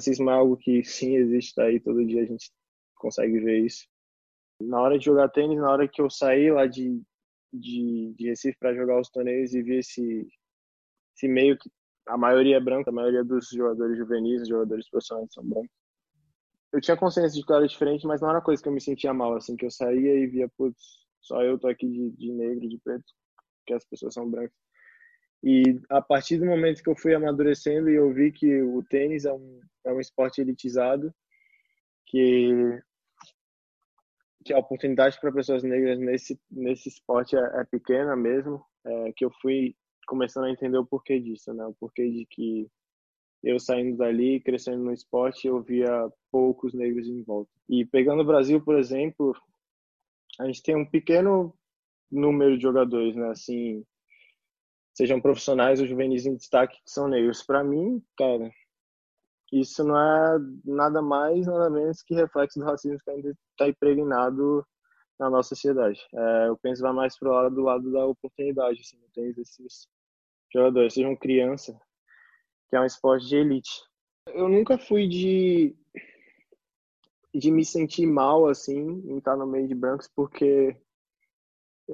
[0.00, 2.50] racismo é algo que sim existe tá aí, todo dia a gente
[2.94, 3.86] consegue ver isso.
[4.60, 7.02] Na hora de jogar tênis, na hora que eu saí lá de,
[7.52, 10.26] de, de Recife para jogar os torneios e vi esse,
[11.16, 11.70] esse meio que
[12.06, 15.70] a maioria é branca, a maioria dos jogadores juvenis, jogadores profissionais são brancos.
[16.72, 19.12] Eu tinha consciência de que era diferente, mas não era coisa que eu me sentia
[19.12, 20.80] mal, assim, que eu saía e via, putz,
[21.20, 23.12] só eu tô aqui de, de negro, de preto,
[23.66, 24.56] que as pessoas são brancas.
[25.42, 29.24] E a partir do momento que eu fui amadurecendo e eu vi que o tênis
[29.24, 31.14] é um, é um esporte elitizado,
[32.06, 32.82] que,
[34.44, 39.24] que a oportunidade para pessoas negras nesse, nesse esporte é, é pequena mesmo, é, que
[39.24, 39.74] eu fui
[40.06, 41.64] começando a entender o porquê disso, né?
[41.64, 42.68] O porquê de que
[43.42, 47.50] eu saindo dali, crescendo no esporte, eu via poucos negros em volta.
[47.68, 49.34] E pegando o Brasil, por exemplo,
[50.38, 51.54] a gente tem um pequeno
[52.10, 53.30] número de jogadores, né?
[53.30, 53.84] Assim,
[55.00, 57.42] sejam profissionais ou juvenis em destaque que são negros.
[57.42, 58.52] Para mim, cara,
[59.50, 64.62] isso não é nada mais, nada menos que reflexo do racismo que ainda está impregnado
[65.18, 66.06] na nossa sociedade.
[66.14, 69.88] É, eu penso vai mais pro lado do lado da oportunidade, assim, tem esses
[70.52, 71.72] jogadores, sejam criança,
[72.68, 73.70] que é um esporte de elite.
[74.26, 75.74] Eu nunca fui de
[77.32, 80.76] de me sentir mal assim em estar no meio de brancos porque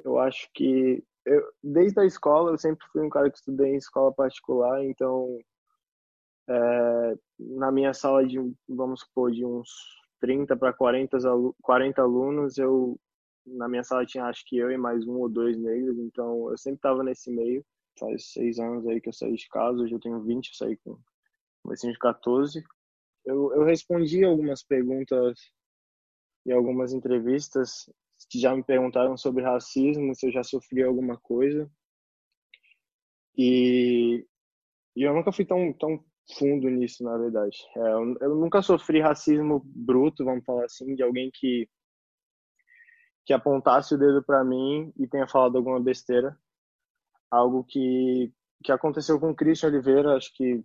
[0.03, 3.77] eu acho que eu, desde a escola, eu sempre fui um cara que estudei em
[3.77, 5.39] escola particular, então
[6.49, 9.69] é, na minha sala de, vamos supor, de uns
[10.19, 11.17] 30 para 40,
[11.61, 12.99] 40 alunos, eu
[13.45, 16.57] na minha sala tinha acho que eu e mais um ou dois negros, então eu
[16.57, 17.65] sempre estava nesse meio.
[17.99, 20.77] Faz seis anos aí que eu saí de casa, hoje eu tenho 20, eu saí
[20.77, 20.97] com
[21.63, 22.63] comecei de 14.
[23.25, 25.51] Eu, eu respondi algumas perguntas
[26.45, 27.89] e algumas entrevistas
[28.29, 31.69] que já me perguntaram sobre racismo, se eu já sofri alguma coisa.
[33.37, 34.25] E,
[34.95, 36.03] e eu nunca fui tão, tão
[36.37, 37.57] fundo nisso, na verdade.
[37.75, 41.67] É, eu, eu, nunca sofri racismo bruto, vamos falar assim, de alguém que
[43.25, 46.37] que apontasse o dedo para mim e tenha falado alguma besteira.
[47.29, 48.31] Algo que
[48.63, 50.63] que aconteceu com o Christian Oliveira, acho que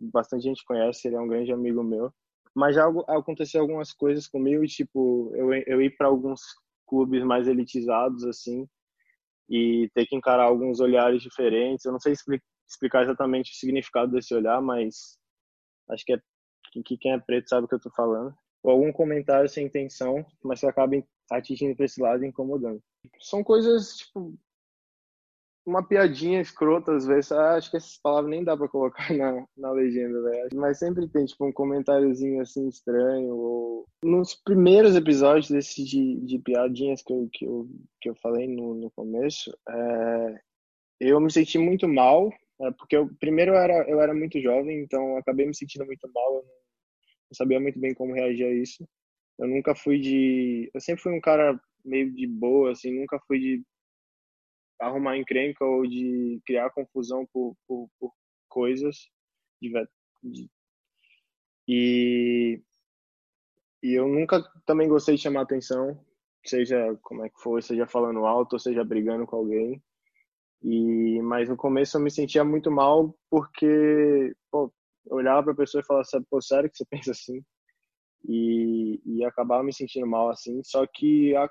[0.00, 2.12] bastante gente conhece, ele é um grande amigo meu.
[2.54, 6.40] Mas já aconteceu algumas coisas comigo, tipo, eu, eu ir para alguns
[6.92, 8.68] clubes mais elitizados, assim,
[9.48, 11.86] e ter que encarar alguns olhares diferentes.
[11.86, 12.12] Eu não sei
[12.68, 15.18] explicar exatamente o significado desse olhar, mas
[15.88, 16.20] acho que, é,
[16.84, 18.34] que quem é preto sabe o que eu estou falando.
[18.62, 20.94] Ou algum comentário sem intenção, mas que acaba
[21.30, 22.82] atingindo para esse lado e incomodando.
[23.18, 24.38] São coisas, tipo,
[25.64, 27.32] uma piadinha escrota às vezes.
[27.32, 30.48] Ah, acho que essas palavras nem dá pra colocar na, na legenda, velho.
[30.54, 33.34] Mas sempre tem, tipo, um comentáriozinho assim estranho.
[33.34, 33.86] Ou...
[34.02, 37.68] Nos primeiros episódios desse de, de piadinhas que eu, que eu,
[38.00, 40.40] que eu falei no, no começo, é...
[41.00, 42.32] eu me senti muito mal.
[42.60, 46.08] É, porque eu, primeiro eu era, eu era muito jovem, então acabei me sentindo muito
[46.12, 46.36] mal.
[46.36, 48.86] Eu não sabia muito bem como reagir a isso.
[49.38, 50.70] Eu nunca fui de.
[50.74, 53.62] Eu sempre fui um cara meio de boa, assim, nunca fui de
[54.82, 58.12] arrumar encrenca ou de criar confusão por, por, por
[58.48, 59.08] coisas
[59.60, 59.72] de,
[60.22, 60.50] de,
[61.66, 62.62] e
[63.82, 65.98] e eu nunca também gostei de chamar atenção
[66.44, 69.82] seja como é que for seja falando alto seja brigando com alguém.
[70.62, 74.72] E mas no começo eu me sentia muito mal porque pô,
[75.06, 77.42] eu olhava para a pessoa e falava pô, sério que você pensa assim?
[78.28, 80.62] E, e acabava me sentindo mal assim.
[80.64, 81.48] Só que a,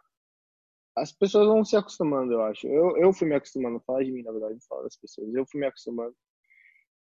[0.95, 2.67] as pessoas vão se acostumando, eu acho.
[2.67, 5.33] Eu, eu fui me acostumando, falar de mim, na verdade, falar das pessoas.
[5.33, 6.15] Eu fui me acostumando.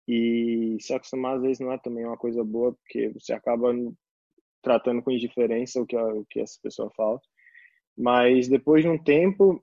[0.07, 3.73] E se acostumar, às vezes, não é também uma coisa boa, porque você acaba
[4.63, 7.21] tratando com indiferença o que, a, o que essa pessoa fala.
[7.97, 9.63] Mas depois de um tempo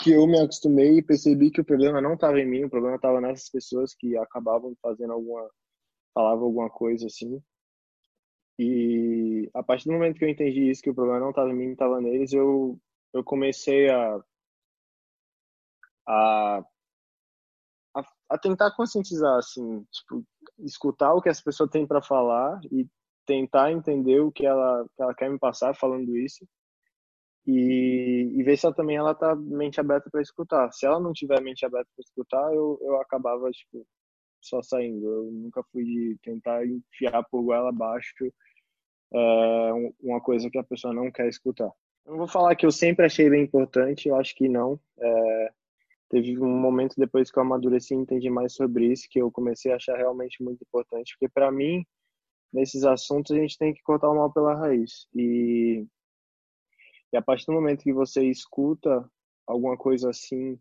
[0.00, 2.96] que eu me acostumei e percebi que o problema não estava em mim, o problema
[2.96, 5.48] estava nessas pessoas que acabavam fazendo alguma,
[6.14, 7.42] falavam alguma coisa assim.
[8.58, 11.54] E a partir do momento que eu entendi isso, que o problema não estava em
[11.54, 12.78] mim, estava neles, eu,
[13.12, 14.20] eu comecei a,
[16.06, 16.64] a,
[17.94, 20.24] a, a tentar conscientizar, assim, tipo,
[20.60, 22.88] escutar o que essa pessoa tem para falar e
[23.26, 26.46] tentar entender o que ela, que ela quer me passar falando isso
[27.46, 30.70] e, e ver se ela também ela tá mente aberta para escutar.
[30.72, 33.86] Se ela não tiver mente aberta para escutar, eu, eu acabava tipo
[34.40, 35.06] só saindo.
[35.06, 38.12] Eu nunca fui de tentar enfiar por goela abaixo
[39.12, 41.70] é, uma coisa que a pessoa não quer escutar.
[42.04, 44.80] Eu não vou falar que eu sempre achei bem importante, eu acho que não.
[44.98, 45.52] É,
[46.08, 49.72] teve um momento depois que eu amadureci e entendi mais sobre isso que eu comecei
[49.72, 51.84] a achar realmente muito importante, porque para mim,
[52.52, 55.06] nesses assuntos, a gente tem que cortar o mal pela raiz.
[55.14, 55.86] E,
[57.12, 59.08] e a partir do momento que você escuta
[59.46, 60.58] alguma coisa assim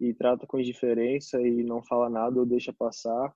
[0.00, 3.34] e trata com indiferença e não fala nada ou deixa passar,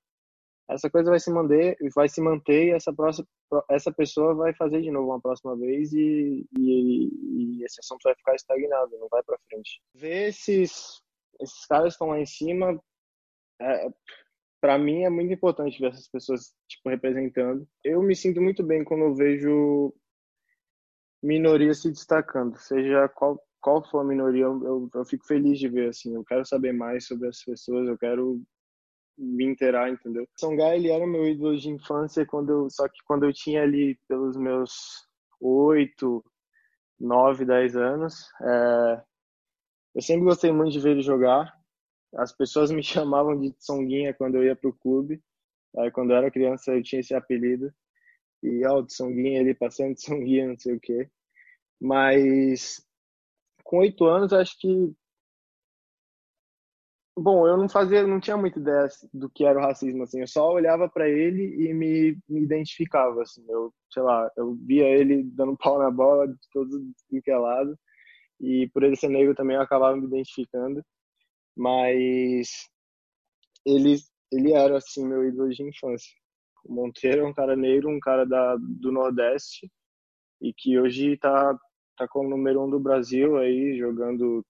[0.69, 3.27] essa coisa vai se manter, vai se manter e essa próxima,
[3.71, 8.15] essa pessoa vai fazer de novo uma próxima vez e, e, e esse assunto vai
[8.15, 9.81] ficar estagnado, não vai para frente.
[9.95, 11.03] Ver esses,
[11.41, 12.79] esses caras estão lá em cima,
[13.61, 13.89] é,
[14.61, 17.67] para mim é muito importante ver essas pessoas tipo representando.
[17.83, 19.95] Eu me sinto muito bem quando eu vejo
[21.23, 25.69] minorias se destacando, seja qual qual for a minoria, eu, eu, eu, fico feliz de
[25.69, 28.41] ver, assim, eu quero saber mais sobre as pessoas, eu quero
[29.19, 30.27] me inteirar, entendeu?
[30.39, 33.99] Songai, ele era meu ídolo de infância, quando eu, só que quando eu tinha ali
[34.09, 35.07] pelos meus
[35.41, 36.25] oito,
[36.99, 39.03] nove, dez anos, é,
[39.95, 41.53] eu sempre gostei muito de ver ele jogar,
[42.17, 45.23] as pessoas me chamavam de Songuinha quando eu ia pro clube,
[45.79, 47.73] aí, quando eu era criança eu tinha esse apelido,
[48.43, 51.11] e ó, de Songuinha, ele passando de Songuinha, não sei o quê,
[51.81, 52.87] mas
[53.69, 54.95] com oito anos, acho que.
[57.21, 60.21] Bom, eu não fazia, não tinha muita ideia do que era o racismo, assim.
[60.21, 63.45] Eu só olhava para ele e me, me identificava, assim.
[63.49, 66.93] Eu, sei lá, eu via ele dando pau na bola de todo
[67.25, 67.77] que é lado.
[68.41, 70.81] E por ele ser negro também eu acabava me identificando.
[71.57, 72.69] Mas
[73.67, 73.97] ele,
[74.33, 76.13] ele era, assim, meu ídolo de infância.
[76.65, 79.69] O Monteiro é um cara negro, um cara da, do Nordeste
[80.41, 81.59] e que hoje está
[81.97, 84.45] tá como número um do Brasil aí, jogando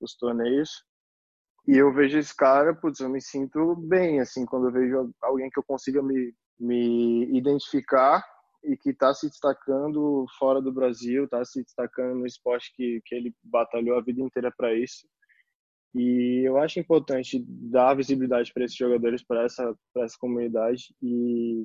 [0.00, 0.70] os torneios.
[1.66, 5.50] E eu vejo esse cara, putz, eu me sinto bem, assim, quando eu vejo alguém
[5.50, 8.24] que eu consiga me, me identificar
[8.64, 13.14] e que está se destacando fora do Brasil, está se destacando no esporte que, que
[13.14, 15.06] ele batalhou a vida inteira para isso.
[15.94, 20.94] E eu acho importante dar visibilidade para esses jogadores, para essa, essa comunidade.
[21.02, 21.64] E,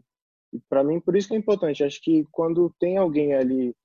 [0.51, 1.83] e para mim, por isso que é importante.
[1.83, 3.75] Acho que quando tem alguém ali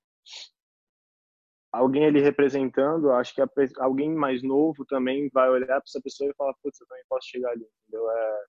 [1.71, 3.47] alguém ali representando, acho que a,
[3.79, 7.27] alguém mais novo também vai olhar para essa pessoa e falar, putz, eu também posso
[7.29, 8.09] chegar ali, entendeu?
[8.11, 8.43] É,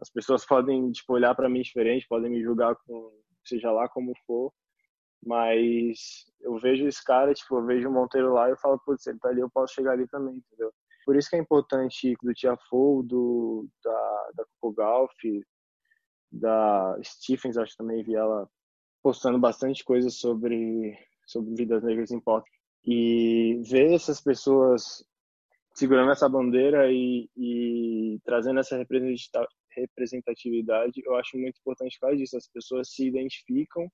[0.00, 3.12] as pessoas podem, tipo, olhar para mim diferente, podem me julgar com,
[3.44, 4.52] seja lá como for,
[5.24, 9.06] mas eu vejo esse cara, tipo, eu vejo o Monteiro lá e eu falo, putz,
[9.06, 10.72] ele tá ali, eu posso chegar ali também, entendeu?
[11.04, 15.12] Por isso que é importante do Tiafoe, do, da, da Coco Golf,
[16.30, 18.48] da Stephens, acho que também vi ela
[19.02, 20.96] postando bastante coisa sobre,
[21.26, 22.48] sobre vidas negras em pop
[22.84, 25.04] e ver essas pessoas
[25.74, 28.76] segurando essa bandeira e, e trazendo essa
[29.76, 32.36] representatividade, eu acho muito importante por causa disso.
[32.36, 33.88] As pessoas se identificam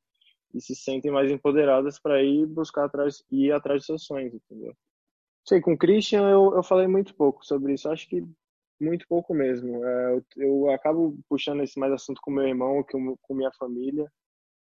[0.55, 4.75] e se sentem mais empoderadas para ir buscar atrás, ir atrás dos seus sonhos, entendeu?
[5.45, 8.23] Sei, com o Christian eu, eu falei muito pouco sobre isso, acho que
[8.81, 9.85] muito pouco mesmo.
[9.85, 14.11] É, eu, eu, acabo puxando esse mais assunto com meu irmão, que com minha família,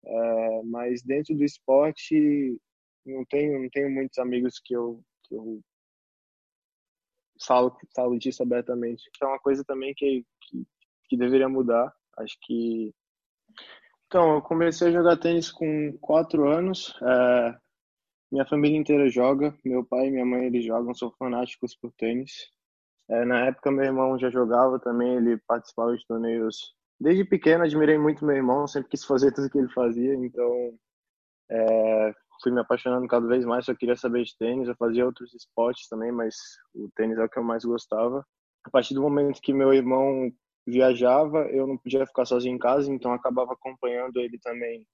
[0.04, 2.56] é, mas dentro do esporte
[3.04, 5.60] não tenho, não tenho muitos amigos que eu, que eu
[7.46, 9.10] falo, falo disso abertamente.
[9.22, 10.66] É uma coisa também que, que,
[11.08, 11.92] que deveria mudar.
[12.18, 12.94] Acho que.
[14.06, 16.94] Então, eu comecei a jogar tênis com quatro anos.
[17.02, 17.56] É...
[18.30, 19.56] Minha família inteira joga.
[19.64, 22.50] Meu pai e minha mãe eles jogam, são fanáticos por tênis.
[23.08, 26.72] É, na época, meu irmão já jogava também, ele participava de torneios.
[26.98, 30.78] Desde pequeno, admirei muito meu irmão, sempre quis fazer tudo que ele fazia, então
[31.50, 35.34] é, fui me apaixonando cada vez mais, eu queria saber de tênis, eu fazia outros
[35.34, 36.34] esportes também, mas
[36.74, 38.24] o tênis é o que eu mais gostava.
[38.64, 40.30] A partir do momento que meu irmão
[40.66, 44.86] viajava, eu não podia ficar sozinho em casa, então acabava acompanhando ele também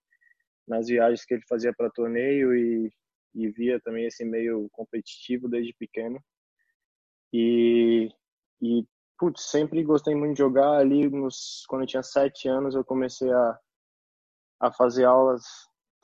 [0.67, 2.91] nas viagens que ele fazia para torneio e,
[3.35, 6.21] e via também esse meio competitivo desde pequeno.
[7.33, 8.09] E,
[8.63, 8.85] e
[9.19, 13.31] putz, sempre gostei muito de jogar ali nos quando eu tinha sete anos eu comecei
[13.31, 13.59] a
[14.59, 15.45] a fazer aulas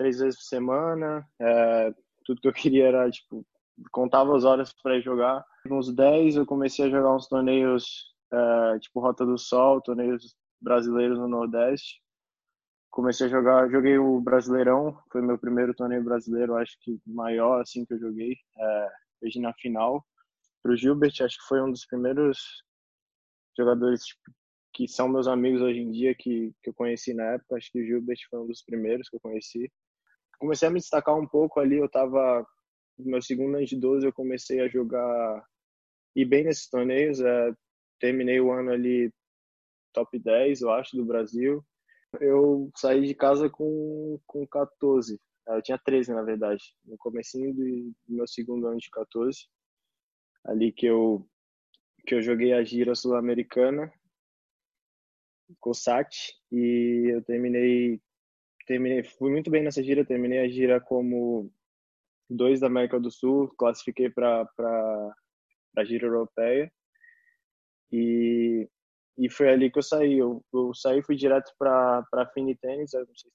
[0.02, 1.26] três vezes por semana.
[1.40, 1.94] É,
[2.24, 3.46] tudo que eu queria era, tipo,
[3.92, 5.44] contava as horas para jogar.
[5.70, 11.18] Uns 10 eu comecei a jogar uns torneios, é, tipo Rota do Sol, torneios brasileiros
[11.18, 12.02] no Nordeste.
[12.90, 17.86] Comecei a jogar, joguei o Brasileirão, foi meu primeiro torneio brasileiro, acho que maior assim
[17.86, 18.88] que eu joguei, é,
[19.22, 20.04] hoje na final.
[20.62, 22.38] Pro Gilbert, acho que foi um dos primeiros
[23.56, 24.20] jogadores tipo,
[24.74, 27.56] que são meus amigos hoje em dia, que, que eu conheci na época.
[27.56, 29.70] Acho que o Gilbert foi um dos primeiros que eu conheci
[30.42, 31.78] comecei a me destacar um pouco ali.
[31.78, 32.44] Eu estava
[32.98, 35.46] no meu segundo ano de 12, eu comecei a jogar
[36.16, 37.20] e bem nesses torneios.
[37.20, 37.54] É,
[38.00, 39.12] terminei o ano ali
[39.94, 41.64] top 10, eu acho, do Brasil.
[42.20, 45.20] Eu saí de casa com, com 14.
[45.46, 46.62] Eu tinha 13, na verdade.
[46.84, 47.64] No comecinho do,
[48.08, 49.46] do meu segundo ano de 14.
[50.44, 51.24] Ali que eu,
[52.04, 53.92] que eu joguei a gira sul-americana,
[55.60, 58.02] COSAT, e eu terminei
[58.72, 61.52] terminei, fui muito bem nessa gira, terminei a gira como
[62.28, 64.48] dois da América do Sul, classifiquei para
[65.76, 66.72] a gira europeia.
[67.90, 68.66] E
[69.18, 70.18] e foi ali que eu saí.
[70.18, 72.92] Eu, eu saí fui direto para para Fini Tênis.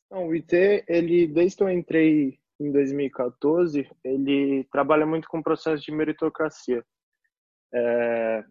[0.10, 5.44] Não, o IT, ele desde que eu entrei em 2014, ele trabalha muito com o
[5.44, 6.84] processo de meritocracia.
[7.72, 8.44] É,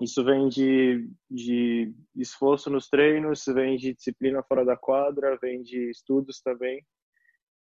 [0.00, 5.90] isso vem de, de esforço nos treinos, vem de disciplina fora da quadra, vem de
[5.90, 6.84] estudos também.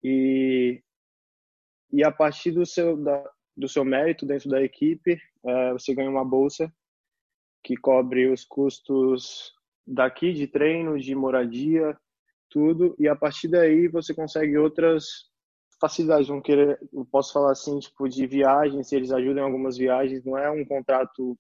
[0.01, 0.81] E,
[1.91, 6.09] e a partir do seu, da, do seu mérito dentro da equipe, é, você ganha
[6.09, 6.73] uma bolsa
[7.61, 9.53] que cobre os custos
[9.85, 11.97] daqui de treino, de moradia,
[12.49, 12.95] tudo.
[12.97, 15.29] E a partir daí você consegue outras
[15.79, 16.27] facilidades.
[16.27, 20.23] Vão querer, eu posso falar assim, tipo de viagens, se eles ajudam em algumas viagens,
[20.23, 21.37] não é um contrato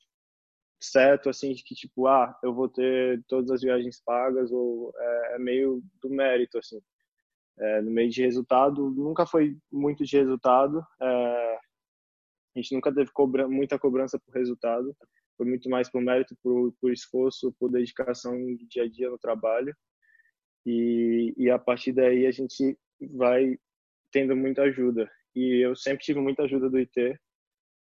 [0.83, 5.35] certo assim de que tipo ah eu vou ter todas as viagens pagas ou é,
[5.35, 6.79] é meio do mérito assim.
[7.59, 11.55] É, no meio de resultado nunca foi muito de resultado é,
[12.55, 14.95] a gente nunca teve cobra muita cobrança por resultado
[15.37, 19.17] foi muito mais por mérito por, por esforço por dedicação do dia a dia no
[19.17, 19.75] trabalho.
[20.65, 22.77] E, e a partir daí a gente
[23.11, 23.57] vai
[24.11, 25.11] tendo muita ajuda.
[25.35, 27.19] E eu sempre tive muita ajuda do IT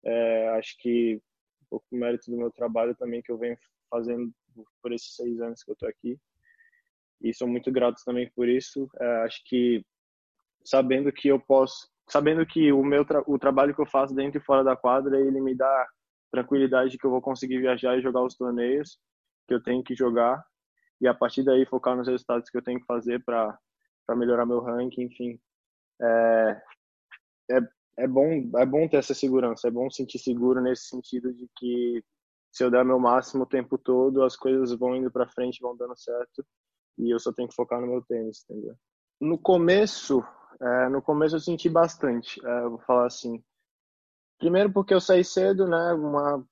[0.03, 1.21] é, acho que
[1.65, 3.57] um pouco do mérito do meu trabalho também que eu venho
[3.89, 4.31] fazendo
[4.81, 6.17] por esses seis anos que eu estou aqui.
[7.21, 8.87] E sou muito grato também por isso.
[8.99, 9.83] É, acho que
[10.63, 14.39] sabendo que eu posso, sabendo que o meu tra o trabalho que eu faço dentro
[14.39, 15.87] e fora da quadra, ele me dá
[16.31, 18.99] tranquilidade de que eu vou conseguir viajar e jogar os torneios
[19.47, 20.43] que eu tenho que jogar
[20.99, 23.57] e a partir daí focar nos resultados que eu tenho que fazer para
[24.05, 25.39] para melhorar meu ranking, enfim.
[25.99, 26.61] É,
[27.51, 27.59] é,
[27.97, 32.03] é bom é bom ter essa segurança, é bom sentir seguro nesse sentido de que
[32.51, 35.75] se eu der meu máximo o tempo todo, as coisas vão indo para frente, vão
[35.75, 36.45] dando certo
[36.97, 38.75] e eu só tenho que focar no meu tênis, entendeu?
[39.19, 40.23] No começo,
[40.61, 43.43] é, no começo eu senti bastante, é, vou falar assim.
[44.37, 45.93] Primeiro porque eu saí cedo, né?
[45.93, 46.45] Uma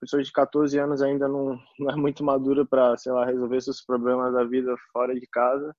[0.00, 3.82] pessoa de 14 anos ainda não, não é muito madura para, sei lá, resolver seus
[3.82, 5.74] problemas da vida fora de casa.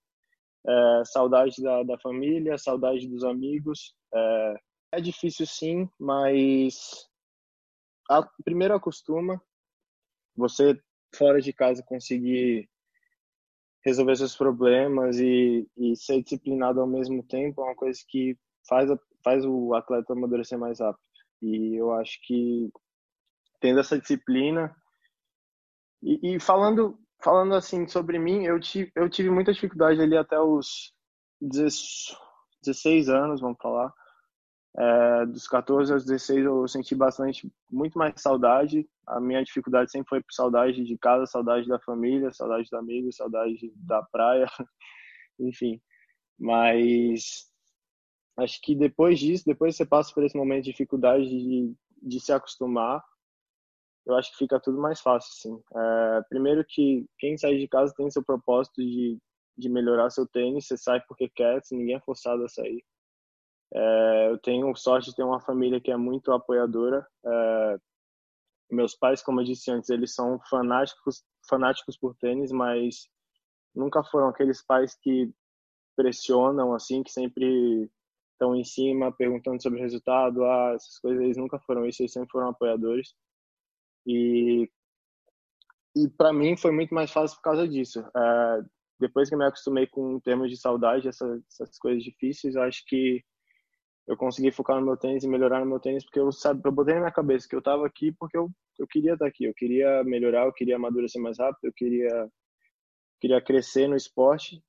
[0.65, 3.95] É, saudade da, da família, saudade dos amigos.
[4.13, 4.55] É,
[4.91, 7.07] é difícil sim, mas
[8.09, 9.41] a, primeiro acostuma.
[10.35, 10.79] Você
[11.15, 12.69] fora de casa conseguir
[13.83, 18.89] resolver seus problemas e, e ser disciplinado ao mesmo tempo é uma coisa que faz,
[19.23, 21.01] faz o atleta amadurecer mais rápido.
[21.41, 22.69] E eu acho que
[23.59, 24.75] tendo essa disciplina
[26.01, 30.39] e, e falando falando assim sobre mim, eu tive, eu tive muita dificuldade ali até
[30.39, 30.93] os
[31.41, 33.91] 16 anos, vamos falar,
[34.75, 38.87] é, dos 14 aos 16 eu senti bastante, muito mais saudade.
[39.05, 43.11] A minha dificuldade sempre foi por saudade de casa, saudade da família, saudade do amigo,
[43.11, 44.45] saudade da praia,
[45.39, 45.81] enfim.
[46.39, 47.47] Mas
[48.37, 52.31] acho que depois disso, depois você passa por esse momento de dificuldade de, de se
[52.31, 53.03] acostumar,
[54.05, 55.63] eu acho que fica tudo mais fácil, sim.
[55.75, 59.17] É, primeiro que quem sai de casa tem seu propósito de,
[59.57, 62.83] de melhorar seu tênis, você sai porque quer, se ninguém é forçado a sair.
[63.73, 67.05] É, eu tenho sorte de ter uma família que é muito apoiadora.
[67.25, 67.77] É,
[68.71, 73.09] meus pais, como eu disse antes, eles são fanáticos, fanáticos por tênis, mas
[73.73, 75.31] nunca foram aqueles pais que
[75.95, 77.89] pressionam, assim, que sempre
[78.33, 82.13] estão em cima, perguntando sobre o resultado, ah, essas coisas, eles nunca foram isso, eles
[82.13, 83.15] sempre foram apoiadores.
[84.05, 84.69] E,
[85.95, 87.99] e para mim foi muito mais fácil por causa disso.
[88.15, 88.63] É,
[88.99, 93.23] depois que eu me acostumei com termos de saudade, essas, essas coisas difíceis, acho que
[94.07, 96.71] eu consegui focar no meu tênis e melhorar no meu tênis porque eu sabe eu
[96.71, 98.49] botei na minha cabeça que eu estava aqui porque eu
[98.79, 99.45] eu queria estar aqui.
[99.45, 102.31] Eu queria melhorar eu queria amadurecer mais rápido eu queria
[103.19, 104.63] queria crescer no esporte.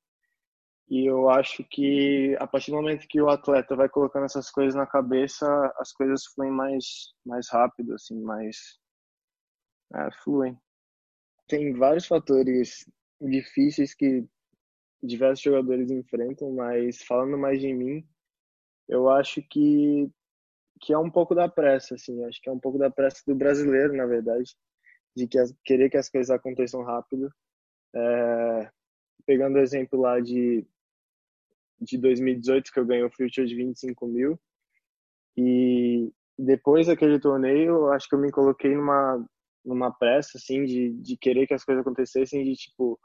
[0.89, 4.75] E eu acho que a partir do momento que o atleta vai colocando essas coisas
[4.75, 8.57] na cabeça as coisas fluem mais mais rápido assim mais
[9.95, 10.57] é, fluem.
[11.47, 12.85] Tem vários fatores
[13.21, 14.25] difíceis que
[15.03, 18.05] diversos jogadores enfrentam mas falando mais de mim
[18.89, 20.11] eu acho que
[20.81, 23.35] que é um pouco da pressa, assim, acho que é um pouco da pressa do
[23.35, 24.55] brasileiro, na verdade,
[25.13, 27.29] de que as, querer que as coisas aconteçam rápido.
[27.93, 28.71] É,
[29.25, 30.65] pegando o exemplo lá de
[31.81, 34.39] de 2018 que eu ganhei o Future de 25 mil
[35.37, 39.25] e depois daquele torneio, acho que eu me coloquei numa
[39.63, 42.99] numa pressa assim de, de querer que as coisas acontecessem, de tipo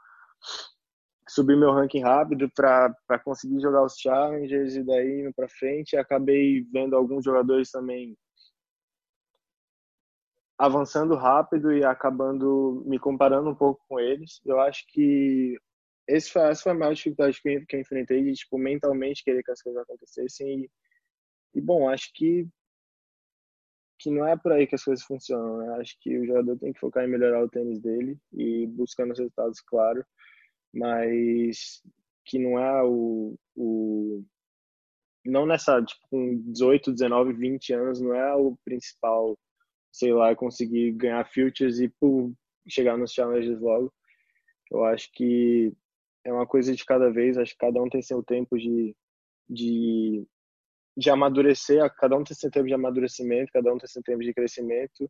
[1.27, 5.97] subir meu ranking rápido para conseguir jogar os challengers e daí indo para frente.
[5.97, 8.15] Acabei vendo alguns jogadores também
[10.57, 14.39] avançando rápido e acabando me comparando um pouco com eles.
[14.45, 15.57] Eu acho que
[16.07, 19.23] esse foi, essa foi a maior dificuldade que eu, que eu enfrentei de tipo mentalmente
[19.23, 20.69] querer que as coisas acontecessem e,
[21.55, 22.47] e bom, acho que
[23.97, 25.77] que não é por aí que as coisas funcionam, né?
[25.79, 29.19] Acho que o jogador tem que focar em melhorar o tênis dele e buscando os
[29.19, 30.05] resultados, claro,
[30.75, 31.81] mas
[32.25, 34.23] que não é o, o
[35.25, 39.37] não nessa, tipo, com 18, 19, 20 anos, não é o principal,
[39.91, 42.33] sei lá, conseguir ganhar futures e pum,
[42.67, 43.91] chegar nos challenges logo.
[44.71, 45.73] Eu acho que
[46.23, 48.95] é uma coisa de cada vez, acho que cada um tem seu tempo de,
[49.49, 50.27] de,
[50.97, 54.33] de amadurecer, cada um tem seu tempo de amadurecimento, cada um tem seu tempo de
[54.33, 55.09] crescimento.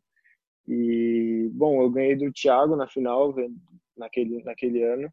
[0.68, 3.34] E, bom, eu ganhei do Thiago na final,
[3.96, 5.12] naquele, naquele ano,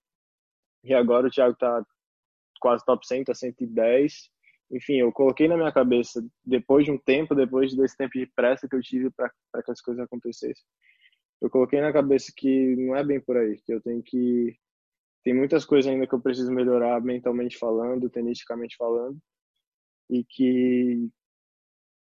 [0.83, 1.85] e agora o Thiago tá
[2.59, 4.33] quase top 100, tá 110
[4.73, 8.67] enfim, eu coloquei na minha cabeça, depois de um tempo, depois desse tempo de pressa
[8.67, 9.29] que eu tive para
[9.63, 10.65] que as coisas acontecessem,
[11.39, 14.57] eu coloquei na cabeça que não é bem por aí, que eu tenho que.
[15.23, 19.17] Tem muitas coisas ainda que eu preciso melhorar mentalmente falando, tenisticamente falando,
[20.09, 21.07] e que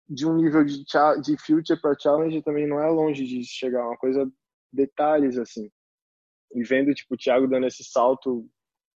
[0.09, 0.85] de um nível de,
[1.23, 4.31] de future para challenge também não é longe de chegar, uma coisa,
[4.73, 5.71] detalhes assim.
[6.55, 8.49] E vendo, tipo, o Thiago dando esse salto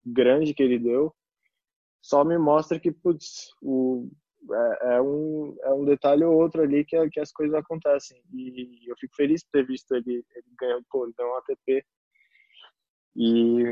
[0.05, 1.15] grande que ele deu,
[2.01, 4.09] só me mostra que, putz, o,
[4.51, 8.21] é, é, um, é um detalhe ou outro ali que, que as coisas acontecem.
[8.33, 11.85] E eu fico feliz por ter visto ele, ele ganhando, pô, ele um ATP.
[13.15, 13.63] E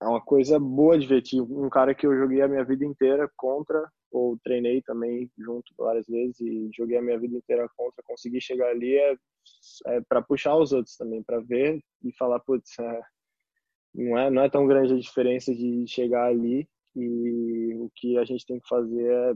[0.00, 3.30] é uma coisa boa de ver, um cara que eu joguei a minha vida inteira
[3.36, 8.40] contra, ou treinei também junto várias vezes e joguei a minha vida inteira contra, conseguir
[8.40, 9.16] chegar ali é,
[9.86, 13.00] é para puxar os outros também, para ver e falar, putz, é,
[13.96, 18.24] não, é, não é tão grande a diferença de chegar ali e o que a
[18.24, 19.34] gente tem que fazer é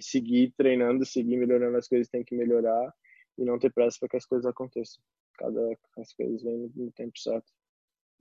[0.00, 2.92] seguir treinando, seguir melhorando as coisas, tem que melhorar
[3.38, 5.02] e não ter pressa para que as coisas aconteçam.
[5.38, 5.60] Cada
[5.98, 7.46] as coisas vêm no tempo certo.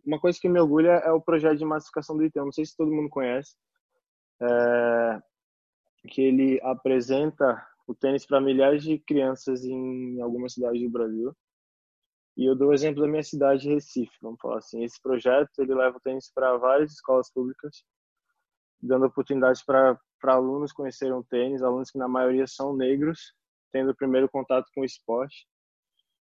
[0.06, 2.46] Uma coisa que me orgulha é o projeto de massificação do ITEM.
[2.46, 3.56] Não sei se todo mundo conhece,
[4.42, 5.22] é,
[6.08, 11.36] que ele apresenta o tênis para milhares de crianças em algumas cidades do Brasil.
[12.38, 14.84] E eu dou o exemplo da minha cidade, Recife, vamos falar assim.
[14.84, 17.84] Esse projeto ele leva o tênis para várias escolas públicas
[18.86, 23.34] dando oportunidades para alunos conhecerem o tênis, alunos que na maioria são negros,
[23.72, 25.48] tendo o primeiro contato com o esporte.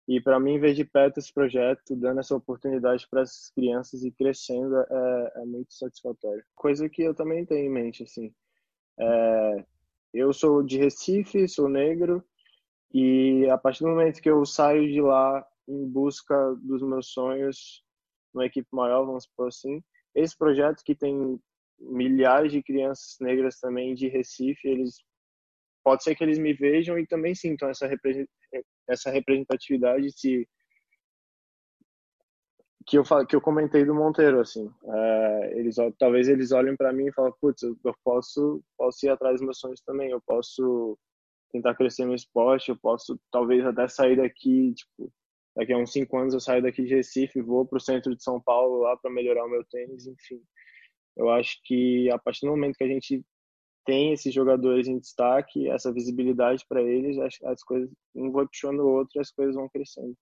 [0.08, 4.12] E para mim, ver de perto esse projeto, dando essa oportunidade para essas crianças e
[4.12, 6.44] crescendo, é, é, muito satisfatório.
[6.56, 8.34] Coisa que eu também tenho em mente, assim.
[9.00, 9.66] É,
[10.14, 12.24] eu sou de Recife, sou negro,
[12.94, 17.84] e a partir do momento que eu saio de lá em busca dos meus sonhos,
[18.34, 19.82] numa equipe maior, vamos supor assim,
[20.16, 21.40] esse projeto que tem
[21.80, 25.04] milhares de crianças negras também de Recife, eles
[25.84, 27.90] pode ser que eles me vejam e também sintam essa
[28.88, 30.48] essa representatividade se
[32.86, 34.70] que eu que eu comentei do Monteiro assim.
[34.86, 39.36] É, eles talvez eles olhem para mim e falem putz eu posso posso ir atrás
[39.36, 40.98] dos meus sonhos também eu posso
[41.52, 45.12] tentar crescer no esporte eu posso talvez até sair daqui tipo
[45.56, 48.24] daqui a uns cinco anos eu saio daqui de Recife vou para o centro de
[48.24, 50.42] São Paulo lá para melhorar o meu tênis enfim
[51.16, 53.24] eu acho que a partir do momento que a gente
[53.86, 58.80] tem esses jogadores em destaque, essa visibilidade para eles, as, as coisas um vai puxando
[58.80, 60.16] o outro e as coisas vão crescendo.